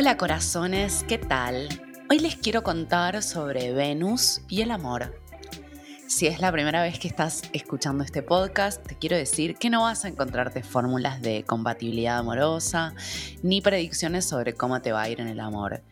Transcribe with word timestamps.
Hola 0.00 0.16
corazones, 0.16 1.04
¿qué 1.08 1.18
tal? 1.18 1.68
Hoy 2.08 2.20
les 2.20 2.36
quiero 2.36 2.62
contar 2.62 3.20
sobre 3.20 3.72
Venus 3.72 4.42
y 4.48 4.60
el 4.60 4.70
amor. 4.70 5.20
Si 6.06 6.28
es 6.28 6.38
la 6.38 6.52
primera 6.52 6.82
vez 6.82 7.00
que 7.00 7.08
estás 7.08 7.42
escuchando 7.52 8.04
este 8.04 8.22
podcast, 8.22 8.80
te 8.86 8.94
quiero 8.94 9.16
decir 9.16 9.56
que 9.56 9.70
no 9.70 9.82
vas 9.82 10.04
a 10.04 10.08
encontrarte 10.08 10.62
fórmulas 10.62 11.20
de 11.20 11.42
compatibilidad 11.42 12.18
amorosa 12.18 12.94
ni 13.42 13.60
predicciones 13.60 14.24
sobre 14.24 14.54
cómo 14.54 14.80
te 14.80 14.92
va 14.92 15.02
a 15.02 15.08
ir 15.08 15.20
en 15.20 15.26
el 15.26 15.40
amor. 15.40 15.82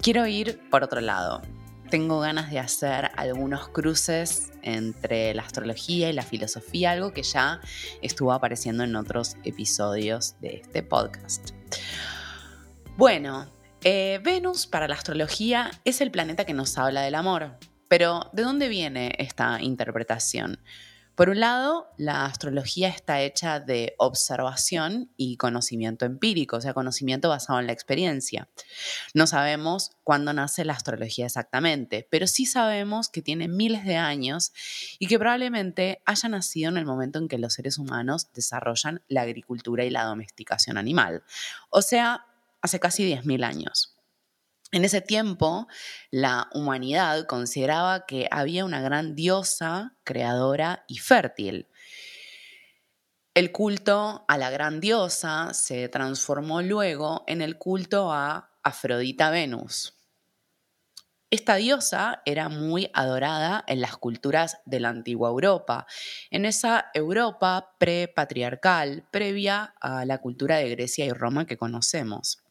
Quiero 0.00 0.26
ir 0.26 0.58
por 0.70 0.82
otro 0.82 1.02
lado. 1.02 1.42
Tengo 1.90 2.20
ganas 2.20 2.50
de 2.50 2.58
hacer 2.58 3.10
algunos 3.18 3.68
cruces 3.68 4.50
entre 4.62 5.34
la 5.34 5.42
astrología 5.42 6.08
y 6.08 6.14
la 6.14 6.22
filosofía, 6.22 6.92
algo 6.92 7.12
que 7.12 7.22
ya 7.22 7.60
estuvo 8.00 8.32
apareciendo 8.32 8.84
en 8.84 8.96
otros 8.96 9.36
episodios 9.44 10.36
de 10.40 10.56
este 10.56 10.82
podcast. 10.82 11.50
Bueno, 12.98 13.50
eh, 13.84 14.20
Venus 14.22 14.66
para 14.66 14.86
la 14.86 14.94
astrología 14.94 15.70
es 15.84 16.02
el 16.02 16.10
planeta 16.10 16.44
que 16.44 16.52
nos 16.52 16.76
habla 16.76 17.00
del 17.00 17.14
amor. 17.14 17.58
Pero, 17.88 18.30
¿de 18.32 18.42
dónde 18.42 18.68
viene 18.68 19.14
esta 19.18 19.60
interpretación? 19.62 20.60
Por 21.14 21.28
un 21.28 21.40
lado, 21.40 21.88
la 21.98 22.24
astrología 22.24 22.88
está 22.88 23.20
hecha 23.20 23.60
de 23.60 23.94
observación 23.98 25.10
y 25.16 25.36
conocimiento 25.36 26.06
empírico, 26.06 26.56
o 26.56 26.60
sea, 26.60 26.74
conocimiento 26.74 27.28
basado 27.28 27.60
en 27.60 27.66
la 27.66 27.72
experiencia. 27.72 28.48
No 29.12 29.26
sabemos 29.26 29.92
cuándo 30.04 30.32
nace 30.32 30.64
la 30.64 30.72
astrología 30.72 31.26
exactamente, 31.26 32.06
pero 32.10 32.26
sí 32.26 32.46
sabemos 32.46 33.08
que 33.08 33.20
tiene 33.20 33.46
miles 33.46 33.84
de 33.84 33.96
años 33.96 34.52
y 34.98 35.06
que 35.06 35.18
probablemente 35.18 36.02
haya 36.06 36.28
nacido 36.30 36.70
en 36.70 36.78
el 36.78 36.86
momento 36.86 37.18
en 37.18 37.28
que 37.28 37.38
los 37.38 37.54
seres 37.54 37.78
humanos 37.78 38.32
desarrollan 38.32 39.02
la 39.08 39.22
agricultura 39.22 39.84
y 39.84 39.90
la 39.90 40.04
domesticación 40.04 40.78
animal, 40.78 41.24
o 41.68 41.82
sea, 41.82 42.26
hace 42.62 42.80
casi 42.80 43.04
10.000 43.04 43.44
años. 43.44 43.96
En 44.72 44.86
ese 44.86 45.02
tiempo, 45.02 45.68
la 46.10 46.48
humanidad 46.54 47.26
consideraba 47.26 48.06
que 48.06 48.26
había 48.30 48.64
una 48.64 48.80
gran 48.80 49.14
diosa 49.14 49.96
creadora 50.02 50.84
y 50.88 50.96
fértil. 50.96 51.68
El 53.34 53.52
culto 53.52 54.24
a 54.28 54.38
la 54.38 54.50
gran 54.50 54.80
diosa 54.80 55.52
se 55.52 55.88
transformó 55.88 56.62
luego 56.62 57.24
en 57.26 57.42
el 57.42 57.58
culto 57.58 58.12
a 58.12 58.50
Afrodita 58.62 59.30
Venus. 59.30 59.98
Esta 61.30 61.56
diosa 61.56 62.20
era 62.26 62.50
muy 62.50 62.90
adorada 62.92 63.64
en 63.66 63.80
las 63.80 63.96
culturas 63.96 64.58
de 64.66 64.80
la 64.80 64.90
antigua 64.90 65.30
Europa, 65.30 65.86
en 66.30 66.44
esa 66.44 66.90
Europa 66.92 67.74
prepatriarcal 67.78 69.08
previa 69.10 69.74
a 69.80 70.04
la 70.04 70.18
cultura 70.18 70.56
de 70.56 70.68
Grecia 70.68 71.06
y 71.06 71.10
Roma 71.10 71.46
que 71.46 71.56
conocemos. 71.56 72.41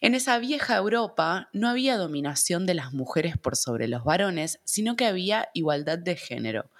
En 0.00 0.14
esa 0.14 0.38
vieja 0.38 0.76
Europa 0.76 1.48
no 1.52 1.68
había 1.68 1.96
dominación 1.96 2.66
de 2.66 2.74
las 2.74 2.92
mujeres 2.92 3.38
por 3.38 3.56
sobre 3.56 3.88
los 3.88 4.04
varones, 4.04 4.60
sino 4.64 4.96
que 4.96 5.06
había 5.06 5.48
igualdad 5.54 5.98
de 5.98 6.16
género. 6.16 6.70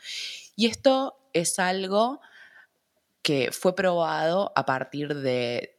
Y 0.57 0.67
esto 0.67 1.19
es 1.33 1.59
algo 1.59 2.21
que 3.23 3.51
fue 3.53 3.75
probado 3.75 4.53
a 4.55 4.67
partir 4.67 5.15
de 5.15 5.79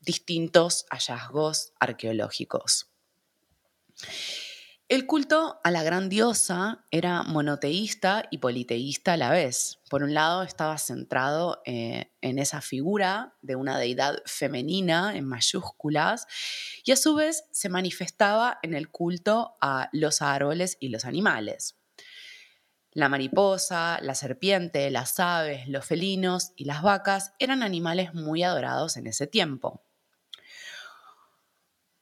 distintos 0.00 0.86
hallazgos 0.90 1.72
arqueológicos. 1.78 2.88
El 4.90 5.06
culto 5.06 5.60
a 5.62 5.70
la 5.70 5.84
gran 5.84 6.08
diosa 6.08 6.84
era 6.90 7.22
monoteísta 7.22 8.24
y 8.28 8.38
politeísta 8.38 9.12
a 9.12 9.16
la 9.16 9.30
vez. 9.30 9.78
Por 9.88 10.02
un 10.02 10.14
lado 10.14 10.42
estaba 10.42 10.78
centrado 10.78 11.62
eh, 11.64 12.10
en 12.20 12.40
esa 12.40 12.60
figura 12.60 13.36
de 13.40 13.54
una 13.54 13.78
deidad 13.78 14.20
femenina 14.26 15.16
en 15.16 15.26
mayúsculas 15.26 16.26
y 16.82 16.90
a 16.90 16.96
su 16.96 17.14
vez 17.14 17.44
se 17.52 17.68
manifestaba 17.68 18.58
en 18.62 18.74
el 18.74 18.90
culto 18.90 19.56
a 19.60 19.90
los 19.92 20.22
árboles 20.22 20.76
y 20.80 20.88
los 20.88 21.04
animales. 21.04 21.76
La 22.90 23.08
mariposa, 23.08 24.00
la 24.02 24.16
serpiente, 24.16 24.90
las 24.90 25.20
aves, 25.20 25.68
los 25.68 25.86
felinos 25.86 26.50
y 26.56 26.64
las 26.64 26.82
vacas 26.82 27.32
eran 27.38 27.62
animales 27.62 28.12
muy 28.12 28.42
adorados 28.42 28.96
en 28.96 29.06
ese 29.06 29.28
tiempo. 29.28 29.84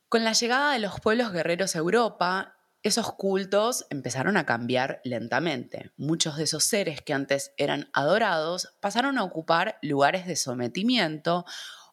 Con 0.08 0.24
la 0.24 0.32
llegada 0.32 0.72
de 0.72 0.78
los 0.78 1.00
pueblos 1.00 1.32
guerreros 1.32 1.76
a 1.76 1.80
Europa, 1.80 2.57
esos 2.82 3.12
cultos 3.14 3.86
empezaron 3.90 4.36
a 4.36 4.46
cambiar 4.46 5.00
lentamente. 5.04 5.92
Muchos 5.96 6.36
de 6.36 6.44
esos 6.44 6.64
seres 6.64 7.02
que 7.02 7.12
antes 7.12 7.52
eran 7.56 7.90
adorados 7.92 8.76
pasaron 8.80 9.18
a 9.18 9.24
ocupar 9.24 9.78
lugares 9.82 10.26
de 10.26 10.36
sometimiento 10.36 11.44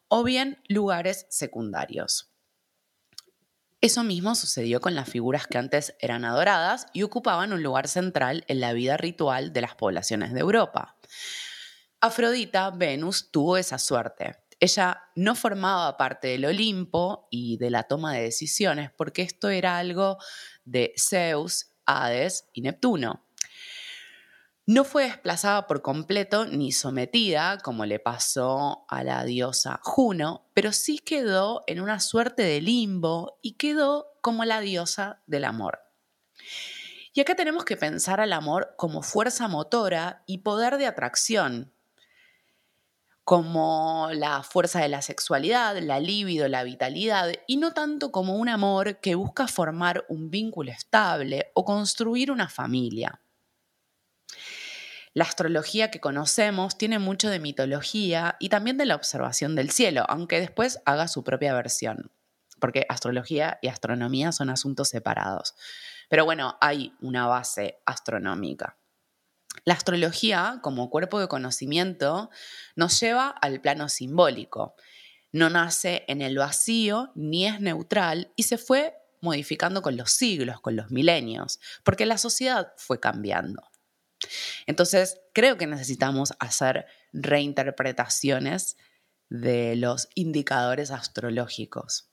o 0.08 0.22
bien 0.22 0.62
lugares 0.68 1.26
secundarios. 1.28 2.30
Eso 3.80 4.04
mismo 4.04 4.34
sucedió 4.34 4.80
con 4.80 4.94
las 4.94 5.08
figuras 5.08 5.46
que 5.46 5.58
antes 5.58 5.94
eran 6.00 6.24
adoradas 6.24 6.86
y 6.92 7.02
ocupaban 7.02 7.52
un 7.52 7.62
lugar 7.62 7.88
central 7.88 8.44
en 8.48 8.60
la 8.60 8.72
vida 8.72 8.96
ritual 8.96 9.52
de 9.52 9.60
las 9.60 9.74
poblaciones 9.74 10.32
de 10.32 10.40
Europa. 10.40 10.96
Afrodita, 12.00 12.70
Venus, 12.70 13.30
tuvo 13.30 13.56
esa 13.56 13.78
suerte. 13.78 14.45
Ella 14.58 15.02
no 15.14 15.34
formaba 15.34 15.96
parte 15.96 16.28
del 16.28 16.46
Olimpo 16.46 17.28
y 17.30 17.58
de 17.58 17.70
la 17.70 17.84
toma 17.84 18.14
de 18.14 18.22
decisiones 18.22 18.90
porque 18.96 19.22
esto 19.22 19.48
era 19.50 19.78
algo 19.78 20.18
de 20.64 20.94
Zeus, 20.98 21.72
Hades 21.84 22.48
y 22.52 22.62
Neptuno. 22.62 23.26
No 24.68 24.82
fue 24.82 25.04
desplazada 25.04 25.68
por 25.68 25.80
completo 25.80 26.44
ni 26.46 26.72
sometida, 26.72 27.58
como 27.58 27.86
le 27.86 28.00
pasó 28.00 28.84
a 28.88 29.04
la 29.04 29.22
diosa 29.24 29.78
Juno, 29.84 30.50
pero 30.54 30.72
sí 30.72 30.98
quedó 30.98 31.62
en 31.68 31.80
una 31.80 32.00
suerte 32.00 32.42
de 32.42 32.60
limbo 32.60 33.38
y 33.42 33.52
quedó 33.52 34.08
como 34.22 34.44
la 34.44 34.58
diosa 34.58 35.22
del 35.28 35.44
amor. 35.44 35.78
Y 37.12 37.20
acá 37.20 37.36
tenemos 37.36 37.64
que 37.64 37.76
pensar 37.76 38.20
al 38.20 38.32
amor 38.32 38.74
como 38.76 39.02
fuerza 39.02 39.46
motora 39.46 40.24
y 40.26 40.38
poder 40.38 40.78
de 40.78 40.86
atracción, 40.86 41.72
como 43.26 44.08
la 44.12 44.44
fuerza 44.44 44.78
de 44.80 44.88
la 44.88 45.02
sexualidad, 45.02 45.76
la 45.78 45.98
libido, 45.98 46.46
la 46.46 46.62
vitalidad, 46.62 47.32
y 47.48 47.56
no 47.56 47.72
tanto 47.72 48.12
como 48.12 48.36
un 48.36 48.48
amor 48.48 49.00
que 49.00 49.16
busca 49.16 49.48
formar 49.48 50.04
un 50.08 50.30
vínculo 50.30 50.70
estable 50.70 51.50
o 51.52 51.64
construir 51.64 52.30
una 52.30 52.48
familia. 52.48 53.20
La 55.12 55.24
astrología 55.24 55.90
que 55.90 55.98
conocemos 55.98 56.78
tiene 56.78 57.00
mucho 57.00 57.28
de 57.28 57.40
mitología 57.40 58.36
y 58.38 58.48
también 58.48 58.76
de 58.76 58.86
la 58.86 58.94
observación 58.94 59.56
del 59.56 59.70
cielo, 59.70 60.04
aunque 60.08 60.38
después 60.38 60.78
haga 60.84 61.08
su 61.08 61.24
propia 61.24 61.52
versión, 61.52 62.12
porque 62.60 62.86
astrología 62.88 63.58
y 63.60 63.66
astronomía 63.66 64.30
son 64.30 64.50
asuntos 64.50 64.88
separados. 64.90 65.56
Pero 66.08 66.24
bueno, 66.24 66.56
hay 66.60 66.94
una 67.00 67.26
base 67.26 67.80
astronómica. 67.86 68.78
La 69.66 69.74
astrología, 69.74 70.60
como 70.62 70.90
cuerpo 70.90 71.18
de 71.18 71.26
conocimiento, 71.26 72.30
nos 72.76 73.00
lleva 73.00 73.30
al 73.30 73.60
plano 73.60 73.88
simbólico. 73.88 74.76
No 75.32 75.50
nace 75.50 76.04
en 76.06 76.22
el 76.22 76.38
vacío 76.38 77.10
ni 77.16 77.46
es 77.46 77.60
neutral 77.60 78.32
y 78.36 78.44
se 78.44 78.58
fue 78.58 78.94
modificando 79.20 79.82
con 79.82 79.96
los 79.96 80.12
siglos, 80.12 80.60
con 80.60 80.76
los 80.76 80.92
milenios, 80.92 81.58
porque 81.82 82.06
la 82.06 82.16
sociedad 82.16 82.74
fue 82.76 83.00
cambiando. 83.00 83.68
Entonces, 84.66 85.20
creo 85.34 85.58
que 85.58 85.66
necesitamos 85.66 86.34
hacer 86.38 86.86
reinterpretaciones 87.12 88.76
de 89.28 89.74
los 89.74 90.08
indicadores 90.14 90.92
astrológicos. 90.92 92.08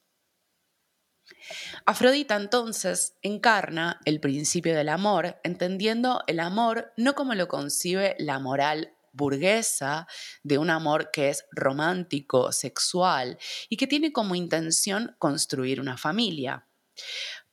Afrodita 1.85 2.35
entonces 2.35 3.17
encarna 3.21 3.99
el 4.05 4.19
principio 4.19 4.75
del 4.75 4.89
amor, 4.89 5.39
entendiendo 5.43 6.23
el 6.27 6.39
amor 6.39 6.93
no 6.97 7.15
como 7.15 7.35
lo 7.35 7.47
concibe 7.47 8.15
la 8.19 8.39
moral 8.39 8.95
burguesa 9.13 10.07
de 10.41 10.57
un 10.57 10.69
amor 10.69 11.11
que 11.11 11.29
es 11.29 11.45
romántico, 11.51 12.51
sexual 12.51 13.37
y 13.69 13.77
que 13.77 13.87
tiene 13.87 14.11
como 14.11 14.35
intención 14.35 15.15
construir 15.19 15.79
una 15.79 15.97
familia. 15.97 16.67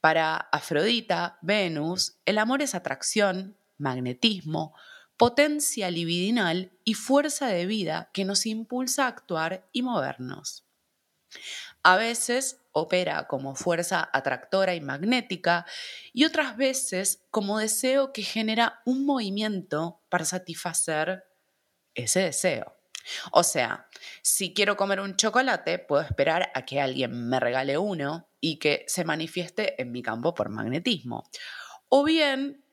Para 0.00 0.36
Afrodita, 0.36 1.38
Venus, 1.42 2.18
el 2.24 2.38
amor 2.38 2.62
es 2.62 2.74
atracción, 2.74 3.58
magnetismo, 3.76 4.74
potencia 5.16 5.90
libidinal 5.90 6.72
y 6.84 6.94
fuerza 6.94 7.48
de 7.48 7.66
vida 7.66 8.10
que 8.14 8.24
nos 8.24 8.46
impulsa 8.46 9.04
a 9.04 9.08
actuar 9.08 9.68
y 9.72 9.82
movernos. 9.82 10.64
A 11.82 11.96
veces 11.96 12.60
opera 12.72 13.26
como 13.26 13.54
fuerza 13.54 14.08
atractora 14.12 14.74
y 14.74 14.80
magnética 14.80 15.66
y 16.12 16.24
otras 16.24 16.56
veces 16.56 17.24
como 17.30 17.58
deseo 17.58 18.12
que 18.12 18.22
genera 18.22 18.80
un 18.84 19.06
movimiento 19.06 20.02
para 20.08 20.24
satisfacer 20.24 21.24
ese 21.94 22.20
deseo. 22.20 22.76
O 23.32 23.42
sea, 23.42 23.88
si 24.22 24.52
quiero 24.52 24.76
comer 24.76 25.00
un 25.00 25.16
chocolate, 25.16 25.78
puedo 25.78 26.02
esperar 26.02 26.50
a 26.54 26.64
que 26.64 26.80
alguien 26.80 27.28
me 27.28 27.40
regale 27.40 27.78
uno 27.78 28.28
y 28.40 28.58
que 28.58 28.84
se 28.86 29.04
manifieste 29.04 29.80
en 29.80 29.90
mi 29.90 30.02
campo 30.02 30.34
por 30.34 30.50
magnetismo. 30.50 31.28
O 31.88 32.04
bien 32.04 32.64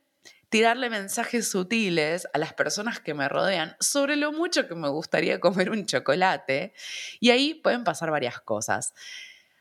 tirarle 0.50 0.90
mensajes 0.90 1.50
sutiles 1.50 2.28
a 2.34 2.38
las 2.38 2.54
personas 2.54 3.00
que 3.00 3.14
me 3.14 3.28
rodean 3.28 3.76
sobre 3.80 4.16
lo 4.16 4.32
mucho 4.32 4.68
que 4.68 4.76
me 4.76 4.90
gustaría 4.90 5.40
comer 5.42 5.70
un 5.70 5.86
chocolate 5.86 6.74
y 7.20 7.32
ahí 7.32 7.54
pueden 7.54 7.84
pasar 7.84 8.12
varias 8.12 8.40
cosas. 8.42 8.94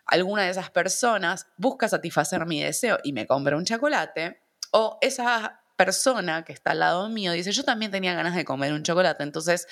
alguna 0.06 0.44
de 0.44 0.50
esas 0.50 0.70
personas 0.70 1.48
busca 1.56 1.88
satisfacer 1.88 2.46
mi 2.46 2.62
deseo 2.62 2.98
y 3.02 3.12
me 3.12 3.26
compra 3.26 3.56
un 3.56 3.64
chocolate, 3.64 4.40
o 4.70 4.98
esa 5.00 5.62
persona 5.76 6.44
que 6.44 6.52
está 6.52 6.72
al 6.72 6.80
lado 6.80 7.08
mío 7.08 7.32
dice, 7.32 7.52
yo 7.52 7.64
también 7.64 7.90
tenía 7.90 8.14
ganas 8.14 8.34
de 8.36 8.44
comer 8.44 8.72
un 8.72 8.82
chocolate, 8.82 9.22
entonces 9.22 9.66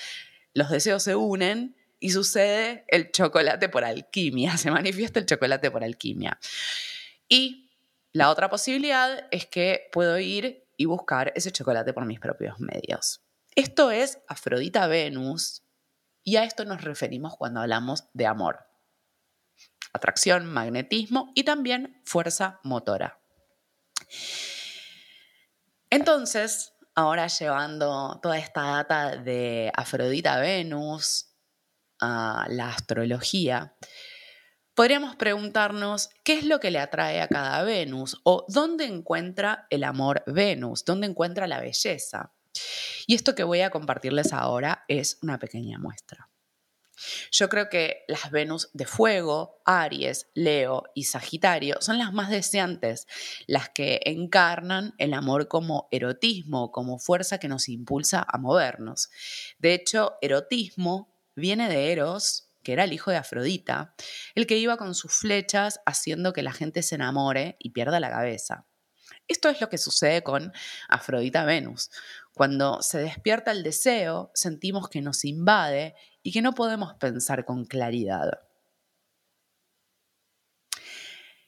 los 0.53 0.69
deseos 0.69 1.03
se 1.03 1.15
unen 1.15 1.75
y 1.99 2.11
sucede 2.11 2.85
el 2.87 3.11
chocolate 3.11 3.69
por 3.69 3.83
alquimia, 3.83 4.57
se 4.57 4.71
manifiesta 4.71 5.19
el 5.19 5.25
chocolate 5.25 5.71
por 5.71 5.83
alquimia. 5.83 6.39
Y 7.27 7.71
la 8.11 8.29
otra 8.29 8.49
posibilidad 8.49 9.27
es 9.31 9.45
que 9.45 9.89
puedo 9.91 10.17
ir 10.19 10.64
y 10.77 10.85
buscar 10.85 11.31
ese 11.35 11.51
chocolate 11.51 11.93
por 11.93 12.05
mis 12.05 12.19
propios 12.19 12.59
medios. 12.59 13.21
Esto 13.55 13.91
es 13.91 14.19
Afrodita 14.27 14.87
Venus 14.87 15.63
y 16.23 16.37
a 16.37 16.43
esto 16.43 16.65
nos 16.65 16.81
referimos 16.81 17.35
cuando 17.37 17.61
hablamos 17.61 18.05
de 18.13 18.25
amor. 18.25 18.59
Atracción, 19.93 20.45
magnetismo 20.45 21.31
y 21.35 21.43
también 21.43 22.01
fuerza 22.03 22.59
motora. 22.63 23.19
Entonces, 25.89 26.73
ahora 26.95 27.27
llevando 27.27 28.19
toda 28.21 28.37
esta 28.37 28.61
data 28.61 29.15
de 29.15 29.71
Afrodita 29.73 30.39
Venus 30.39 31.31
a 32.01 32.45
la 32.49 32.69
astrología, 32.69 33.75
podríamos 34.75 35.15
preguntarnos 35.15 36.09
qué 36.23 36.33
es 36.33 36.45
lo 36.45 36.59
que 36.59 36.69
le 36.69 36.79
atrae 36.79 37.21
a 37.21 37.27
cada 37.27 37.63
Venus 37.63 38.19
o 38.23 38.45
dónde 38.47 38.85
encuentra 38.85 39.65
el 39.69 39.83
amor 39.83 40.23
Venus, 40.27 40.85
dónde 40.85 41.07
encuentra 41.07 41.47
la 41.47 41.61
belleza. 41.61 42.33
Y 43.07 43.15
esto 43.15 43.35
que 43.35 43.43
voy 43.43 43.61
a 43.61 43.69
compartirles 43.69 44.33
ahora 44.33 44.83
es 44.87 45.17
una 45.21 45.39
pequeña 45.39 45.79
muestra. 45.79 46.29
Yo 47.31 47.49
creo 47.49 47.69
que 47.69 48.03
las 48.07 48.31
Venus 48.31 48.69
de 48.73 48.85
fuego, 48.85 49.61
Aries, 49.65 50.29
Leo 50.33 50.83
y 50.93 51.03
Sagitario 51.03 51.77
son 51.81 51.97
las 51.97 52.13
más 52.13 52.29
deseantes, 52.29 53.07
las 53.47 53.69
que 53.69 53.99
encarnan 54.05 54.93
el 54.97 55.13
amor 55.13 55.47
como 55.47 55.87
erotismo, 55.91 56.71
como 56.71 56.97
fuerza 56.97 57.37
que 57.37 57.49
nos 57.49 57.67
impulsa 57.67 58.25
a 58.27 58.37
movernos. 58.37 59.09
De 59.59 59.73
hecho, 59.73 60.13
erotismo 60.21 61.13
viene 61.35 61.67
de 61.67 61.91
Eros, 61.91 62.44
que 62.65 62.73
era 62.73 62.83
el 62.83 62.91
hijo 62.91 63.11
de 63.11 63.17
Afrodita, 63.17 63.93
el 64.33 64.47
que 64.47 64.57
iba 64.57 64.75
con 64.75 64.95
sus 64.95 65.13
flechas 65.13 65.79
haciendo 65.85 66.33
que 66.33 66.41
la 66.41 66.51
gente 66.51 66.81
se 66.81 66.95
enamore 66.95 67.55
y 67.59 67.69
pierda 67.69 68.01
la 68.01 68.09
cabeza. 68.09 68.65
Esto 69.27 69.49
es 69.49 69.61
lo 69.61 69.69
que 69.69 69.77
sucede 69.77 70.23
con 70.23 70.51
Afrodita 70.89 71.45
Venus. 71.45 71.91
Cuando 72.33 72.81
se 72.81 72.97
despierta 72.97 73.51
el 73.51 73.63
deseo, 73.63 74.31
sentimos 74.33 74.89
que 74.89 75.01
nos 75.01 75.23
invade 75.25 75.95
y 76.23 76.31
que 76.31 76.41
no 76.41 76.53
podemos 76.53 76.95
pensar 76.95 77.45
con 77.45 77.65
claridad. 77.65 78.39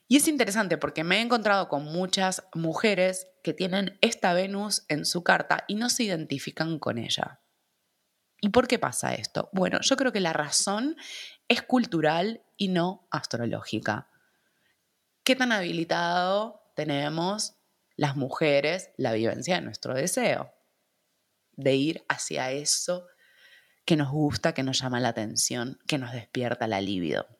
Y 0.07 0.17
es 0.17 0.27
interesante 0.27 0.77
porque 0.77 1.03
me 1.03 1.17
he 1.17 1.21
encontrado 1.21 1.67
con 1.67 1.83
muchas 1.83 2.47
mujeres 2.53 3.27
que 3.43 3.53
tienen 3.53 3.97
esta 4.01 4.33
Venus 4.33 4.85
en 4.87 5.03
su 5.05 5.23
carta 5.23 5.65
y 5.67 5.75
no 5.75 5.89
se 5.89 6.03
identifican 6.03 6.79
con 6.79 6.99
ella. 6.99 7.41
¿Y 8.41 8.49
por 8.49 8.67
qué 8.67 8.77
pasa 8.79 9.13
esto? 9.13 9.49
Bueno, 9.51 9.79
yo 9.81 9.97
creo 9.97 10.11
que 10.11 10.19
la 10.19 10.33
razón 10.33 10.95
es 11.47 11.61
cultural 11.61 12.43
y 12.55 12.67
no 12.67 13.07
astrológica. 13.09 14.09
¿Qué 15.23 15.35
tan 15.35 15.51
habilitado 15.51 16.61
tenemos 16.75 17.55
las 17.95 18.15
mujeres 18.15 18.91
la 18.97 19.13
vivencia 19.13 19.55
de 19.55 19.61
nuestro 19.61 19.93
deseo? 19.93 20.53
De 21.53 21.75
ir 21.75 22.05
hacia 22.07 22.51
eso 22.51 23.07
que 23.85 23.95
nos 23.95 24.11
gusta, 24.11 24.53
que 24.53 24.63
nos 24.63 24.79
llama 24.79 24.99
la 24.99 25.09
atención, 25.09 25.79
que 25.87 25.97
nos 25.97 26.11
despierta 26.11 26.67
la 26.67 26.81
libido. 26.81 27.36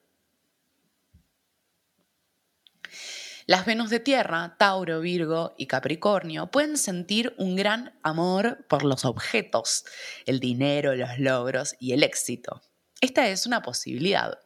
Las 3.49 3.65
Venus 3.65 3.89
de 3.89 4.01
Tierra, 4.01 4.57
Tauro, 4.59 4.99
Virgo 4.99 5.55
y 5.57 5.67
Capricornio 5.67 6.47
pueden 6.47 6.75
sentir 6.77 7.33
un 7.37 7.55
gran 7.55 7.97
amor 8.03 8.65
por 8.67 8.83
los 8.83 9.05
objetos, 9.05 9.85
el 10.25 10.41
dinero, 10.41 10.93
los 10.97 11.17
logros 11.17 11.73
y 11.79 11.93
el 11.93 12.03
éxito. 12.03 12.61
Esta 12.99 13.29
es 13.29 13.47
una 13.47 13.61
posibilidad. 13.61 14.37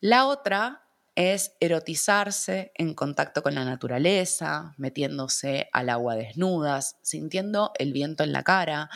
La 0.00 0.26
otra 0.26 0.82
es 1.14 1.52
erotizarse 1.60 2.72
en 2.74 2.94
contacto 2.94 3.40
con 3.40 3.54
la 3.54 3.64
naturaleza, 3.64 4.74
metiéndose 4.78 5.68
al 5.72 5.88
agua 5.88 6.16
desnudas, 6.16 6.96
sintiendo 7.02 7.70
el 7.78 7.92
viento 7.92 8.24
en 8.24 8.32
la 8.32 8.42
cara 8.42 8.90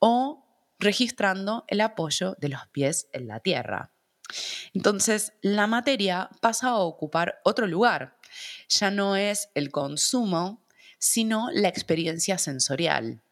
o 0.00 0.44
registrando 0.78 1.64
el 1.66 1.80
apoyo 1.80 2.36
de 2.38 2.50
los 2.50 2.66
pies 2.66 3.08
en 3.14 3.26
la 3.26 3.40
tierra. 3.40 3.94
Entonces, 4.74 5.32
la 5.40 5.66
materia 5.66 6.28
pasa 6.42 6.68
a 6.68 6.78
ocupar 6.80 7.40
otro 7.42 7.66
lugar 7.66 8.19
ya 8.68 8.90
no 8.90 9.16
es 9.16 9.50
el 9.54 9.70
consumo, 9.70 10.64
sino 10.98 11.48
la 11.52 11.68
experiencia 11.68 12.38
sensorial. 12.38 13.22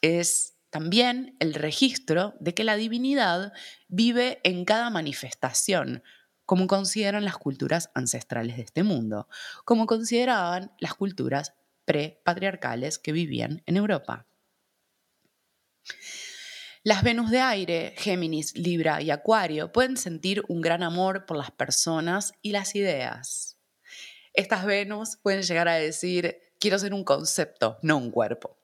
Es 0.00 0.54
también 0.70 1.36
el 1.40 1.54
registro 1.54 2.34
de 2.40 2.54
que 2.54 2.64
la 2.64 2.76
divinidad 2.76 3.52
vive 3.88 4.40
en 4.44 4.64
cada 4.64 4.90
manifestación, 4.90 6.02
como 6.44 6.66
consideran 6.66 7.24
las 7.24 7.38
culturas 7.38 7.90
ancestrales 7.94 8.56
de 8.56 8.62
este 8.62 8.82
mundo, 8.82 9.28
como 9.64 9.86
consideraban 9.86 10.72
las 10.78 10.94
culturas 10.94 11.54
prepatriarcales 11.84 12.98
que 12.98 13.12
vivían 13.12 13.62
en 13.66 13.76
Europa. 13.76 14.26
Las 16.82 17.02
Venus 17.02 17.30
de 17.30 17.40
aire, 17.40 17.94
Géminis, 17.96 18.56
Libra 18.56 19.02
y 19.02 19.10
Acuario 19.10 19.72
pueden 19.72 19.96
sentir 19.96 20.44
un 20.48 20.60
gran 20.60 20.84
amor 20.84 21.26
por 21.26 21.36
las 21.36 21.50
personas 21.50 22.32
y 22.42 22.52
las 22.52 22.76
ideas. 22.76 23.55
Estas 24.36 24.64
Venus 24.64 25.16
pueden 25.22 25.42
llegar 25.42 25.66
a 25.66 25.74
decir, 25.74 26.38
quiero 26.60 26.78
ser 26.78 26.94
un 26.94 27.04
concepto, 27.04 27.78
no 27.82 27.96
un 27.96 28.10
cuerpo. 28.10 28.58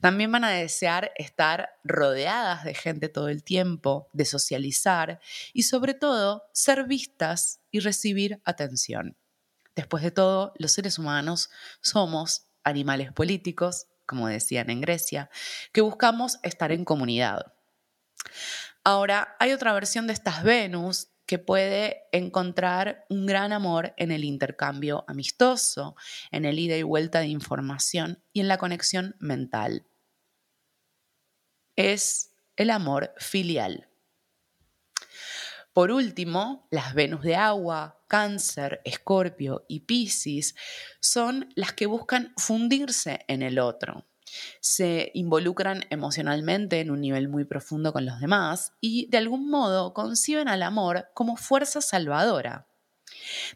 También 0.00 0.30
van 0.30 0.44
a 0.44 0.50
desear 0.50 1.12
estar 1.16 1.70
rodeadas 1.84 2.64
de 2.64 2.74
gente 2.74 3.08
todo 3.08 3.28
el 3.28 3.42
tiempo, 3.42 4.08
de 4.12 4.24
socializar 4.24 5.20
y 5.52 5.64
sobre 5.64 5.94
todo 5.94 6.44
ser 6.52 6.84
vistas 6.84 7.60
y 7.70 7.80
recibir 7.80 8.40
atención. 8.44 9.16
Después 9.74 10.02
de 10.02 10.10
todo, 10.10 10.52
los 10.56 10.72
seres 10.72 10.98
humanos 10.98 11.50
somos 11.80 12.46
animales 12.64 13.12
políticos, 13.12 13.86
como 14.06 14.28
decían 14.28 14.70
en 14.70 14.80
Grecia, 14.80 15.30
que 15.72 15.80
buscamos 15.80 16.38
estar 16.42 16.72
en 16.72 16.84
comunidad. 16.84 17.52
Ahora, 18.84 19.36
hay 19.38 19.52
otra 19.52 19.72
versión 19.72 20.06
de 20.06 20.12
estas 20.12 20.42
Venus 20.42 21.08
que 21.28 21.38
puede 21.38 22.08
encontrar 22.10 23.04
un 23.10 23.26
gran 23.26 23.52
amor 23.52 23.92
en 23.98 24.10
el 24.10 24.24
intercambio 24.24 25.04
amistoso, 25.06 25.94
en 26.30 26.46
el 26.46 26.58
ida 26.58 26.74
y 26.78 26.82
vuelta 26.82 27.20
de 27.20 27.26
información 27.26 28.24
y 28.32 28.40
en 28.40 28.48
la 28.48 28.56
conexión 28.56 29.14
mental. 29.20 29.86
Es 31.76 32.34
el 32.56 32.70
amor 32.70 33.12
filial. 33.18 33.90
Por 35.74 35.92
último, 35.92 36.66
las 36.70 36.94
Venus 36.94 37.22
de 37.22 37.36
agua, 37.36 38.02
Cáncer, 38.08 38.80
Escorpio 38.86 39.66
y 39.68 39.80
Piscis 39.80 40.54
son 40.98 41.52
las 41.54 41.74
que 41.74 41.84
buscan 41.84 42.32
fundirse 42.38 43.26
en 43.28 43.42
el 43.42 43.58
otro, 43.58 44.06
se 44.60 45.10
involucran 45.14 45.84
emocionalmente 45.90 46.80
en 46.80 46.90
un 46.90 47.00
nivel 47.00 47.28
muy 47.28 47.44
profundo 47.44 47.92
con 47.92 48.06
los 48.06 48.20
demás 48.20 48.72
y 48.80 49.08
de 49.10 49.18
algún 49.18 49.50
modo 49.50 49.94
conciben 49.94 50.48
al 50.48 50.62
amor 50.62 51.08
como 51.14 51.36
fuerza 51.36 51.80
salvadora. 51.80 52.68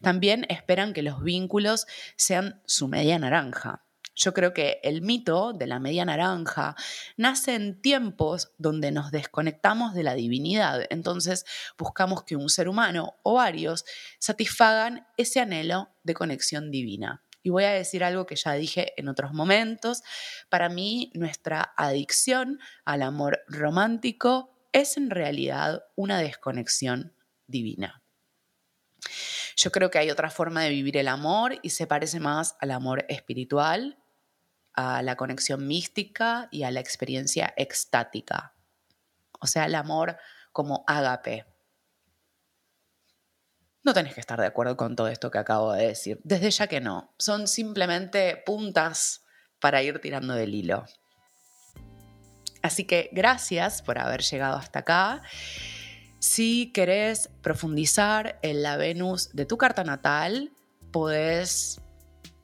También 0.01 0.47
esperan 0.49 0.93
que 0.93 1.03
los 1.03 1.23
vínculos 1.23 1.87
sean 2.17 2.63
su 2.67 2.89
media 2.89 3.19
naranja. 3.19 3.85
Yo 4.15 4.35
creo 4.35 4.53
que 4.53 4.79
el 4.83 5.01
mito 5.01 5.53
de 5.55 5.67
la 5.67 5.79
media 5.79 6.05
naranja 6.05 6.77
nace 7.17 7.55
en 7.55 7.81
tiempos 7.81 8.53
donde 8.59 8.93
nos 8.93 9.11
desconectamos 9.11 9.95
de 9.95 10.03
la 10.03 10.15
divinidad, 10.15 10.83
entonces 10.91 11.47
buscamos 11.79 12.25
que 12.25 12.37
un 12.37 12.51
ser 12.51 12.69
humano 12.69 13.17
o 13.23 13.35
varios 13.35 13.85
satisfagan 14.19 15.07
ese 15.17 15.41
anhelo 15.41 15.89
de 16.03 16.15
conexión 16.15 16.71
divina. 16.71 17.23
Y 17.43 17.51
voy 17.51 17.65
a 17.65 17.73
decir 17.73 18.05
algo 18.05 18.27
que 18.27 18.37
ya 18.37 18.53
dije 18.53 18.93
en 18.97 19.09
otros 19.09 19.33
momentos. 19.33 20.03
Para 20.49 20.69
mí, 20.69 21.11
nuestra 21.15 21.73
adicción 21.77 22.61
al 22.85 23.03
amor 23.03 23.43
romántico 23.49 24.53
es 24.73 24.97
en 24.97 25.11
realidad 25.11 25.85
una 25.97 26.19
desconexión 26.19 27.15
divina. 27.47 28.03
Yo 29.57 29.71
creo 29.71 29.91
que 29.91 29.99
hay 29.99 30.11
otra 30.11 30.31
forma 30.31 30.63
de 30.63 30.71
vivir 30.71 30.97
el 30.97 31.09
amor 31.09 31.59
y 31.63 31.71
se 31.71 31.87
parece 31.87 32.21
más 32.21 32.57
al 32.61 32.71
amor 32.71 33.05
espiritual, 33.09 33.99
a 34.75 35.03
la 35.03 35.17
conexión 35.17 35.67
mística 35.67 36.49
y 36.51 36.63
a 36.63 36.71
la 36.71 36.81
experiencia 36.81 37.53
extática. 37.57 38.55
O 39.41 39.47
sea, 39.47 39.67
el 39.67 39.75
amor 39.75 40.17
como 40.53 40.85
ágape, 40.87 41.47
no 43.85 43.95
tenés 43.95 44.15
que 44.15 44.21
estar 44.21 44.41
de 44.41 44.47
acuerdo 44.47 44.77
con 44.77 44.97
todo 44.97 45.09
esto 45.09 45.31
que 45.31 45.39
acabo 45.39 45.73
de 45.73 45.89
decir. 45.89 46.21
Desde 46.25 46.51
ya 46.51 46.67
que 46.67 46.81
no. 46.81 47.15
Son 47.19 47.49
simplemente 47.49 48.37
puntas 48.47 49.25
para 49.61 49.83
ir 49.83 50.01
tirando 50.01 50.35
del 50.35 50.55
hilo. 50.55 50.85
Así 52.63 52.85
que 52.85 53.11
gracias 53.13 53.83
por 53.83 53.99
haber 53.99 54.23
llegado 54.23 54.57
hasta 54.57 54.81
acá. 54.81 55.23
Si 56.21 56.71
querés 56.73 57.29
profundizar 57.43 58.39
en 58.43 58.63
la 58.63 58.77
Venus 58.77 59.31
de 59.33 59.47
tu 59.47 59.59
carta 59.59 59.83
natal, 59.83 60.53
podés 60.93 61.81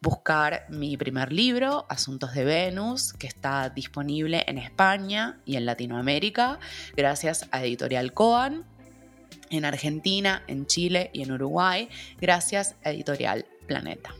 buscar 0.00 0.66
mi 0.68 0.96
primer 0.96 1.32
libro, 1.32 1.86
Asuntos 1.88 2.34
de 2.34 2.44
Venus, 2.44 3.12
que 3.12 3.28
está 3.28 3.70
disponible 3.70 4.44
en 4.48 4.58
España 4.58 5.40
y 5.44 5.56
en 5.56 5.66
Latinoamérica, 5.66 6.58
gracias 6.96 7.48
a 7.52 7.64
Editorial 7.64 8.12
Coan, 8.12 8.64
en 9.50 9.64
Argentina, 9.64 10.44
en 10.46 10.66
Chile 10.66 11.10
y 11.12 11.22
en 11.22 11.32
Uruguay, 11.32 11.88
gracias 12.20 12.76
a 12.84 12.90
Editorial 12.90 13.46
Planeta. 13.66 14.14